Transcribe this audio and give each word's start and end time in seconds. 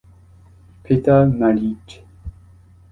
Petar 0.83 1.29
Marić 1.39 1.89